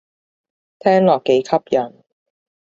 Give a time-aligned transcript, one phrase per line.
[0.79, 2.03] 聽落幾吸引